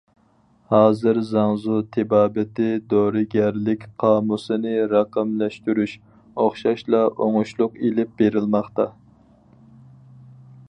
[0.73, 5.93] ھازىر زاڭزۇ تېبابىتى دورىگەرلىك قامۇسىنى رەقەملەشتۈرۈش
[6.45, 8.87] ئوخشاشلا ئوڭۇشلۇق ئېلىپ بېرىلماقتا.